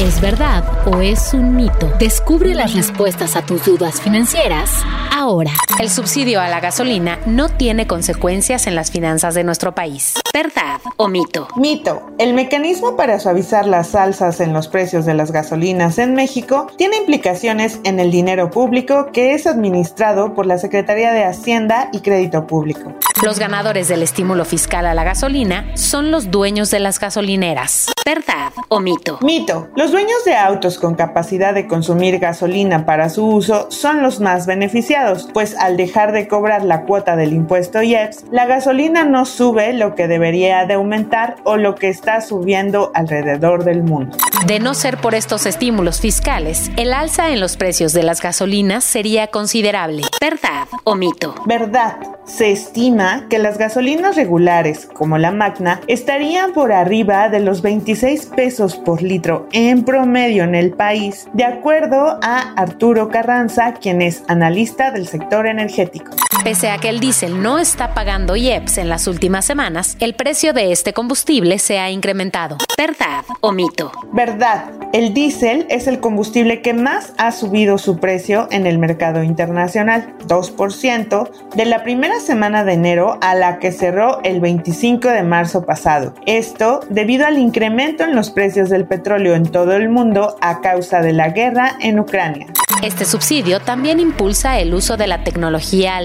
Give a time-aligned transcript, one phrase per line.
[0.00, 1.88] ¿Es verdad o es un mito?
[2.00, 4.82] Descubre las respuestas a tus dudas financieras
[5.12, 5.52] ahora.
[5.78, 10.14] El subsidio a la gasolina no tiene consecuencias en las finanzas de nuestro país.
[10.34, 11.46] ¿Verdad o mito?
[11.56, 12.02] Mito.
[12.18, 16.96] El mecanismo para suavizar las alzas en los precios de las gasolinas en México tiene
[16.96, 22.48] implicaciones en el dinero público que es administrado por la Secretaría de Hacienda y Crédito
[22.48, 22.92] Público.
[23.22, 27.86] Los ganadores del estímulo fiscal a la gasolina son los dueños de las gasolineras.
[28.04, 29.18] ¿Verdad o mito?
[29.22, 29.68] Mito.
[29.76, 34.46] Los dueños de autos con capacidad de consumir gasolina para su uso son los más
[34.46, 39.72] beneficiados, pues al dejar de cobrar la cuota del impuesto IEPS, la gasolina no sube
[39.72, 44.16] lo que debería de aumentar o lo que está subiendo alrededor del mundo.
[44.46, 48.84] De no ser por estos estímulos fiscales, el alza en los precios de las gasolinas
[48.84, 50.02] sería considerable.
[50.20, 51.34] ¿Verdad o mito?
[51.46, 51.96] Verdad.
[52.24, 58.26] Se estima que las gasolinas regulares, como la Magna, estarían por arriba de los 26
[58.34, 64.24] pesos por litro en promedio en el país, de acuerdo a Arturo Carranza, quien es
[64.26, 66.12] analista del sector energético.
[66.44, 70.52] Pese a que el diésel no está pagando IEPS en las últimas semanas, el precio
[70.52, 72.58] de este combustible se ha incrementado.
[72.76, 73.90] ¿Verdad o mito?
[74.12, 74.66] Verdad.
[74.92, 80.14] El diésel es el combustible que más ha subido su precio en el mercado internacional,
[80.28, 85.64] 2% de la primera semana de enero a la que cerró el 25 de marzo
[85.64, 86.14] pasado.
[86.26, 91.00] Esto debido al incremento en los precios del petróleo en todo el mundo a causa
[91.00, 92.48] de la guerra en Ucrania.
[92.84, 95.96] Este subsidio también impulsa el uso de la tecnología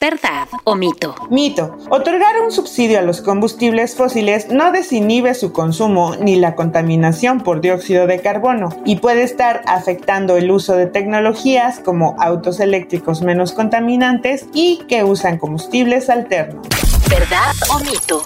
[0.00, 1.14] ¿Verdad o mito?
[1.28, 1.76] Mito.
[1.90, 7.60] Otorgar un subsidio a los combustibles fósiles no desinhibe su consumo ni la contaminación por
[7.60, 13.52] dióxido de carbono y puede estar afectando el uso de tecnologías como autos eléctricos menos
[13.52, 16.66] contaminantes y que usan combustibles alternos.
[17.08, 18.22] ¿Verdad o mito?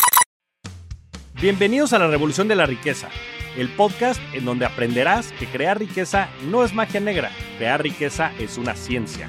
[1.41, 3.09] Bienvenidos a la Revolución de la Riqueza,
[3.57, 8.59] el podcast en donde aprenderás que crear riqueza no es magia negra, crear riqueza es
[8.59, 9.29] una ciencia.